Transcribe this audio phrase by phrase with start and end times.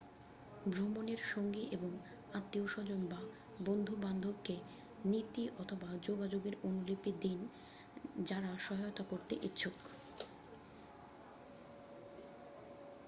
[0.65, 1.91] ভ্রমণের সঙ্গী এবং
[2.33, 3.21] আত্মীয়স্বজন বা
[3.59, 4.55] বন্ধুবান্ধবকে
[5.03, 5.43] নীতি
[5.71, 7.39] / যোগাযোগের অনুলিপি দিন
[8.23, 9.75] যারা সহায়তা করতে ইচ্ছুক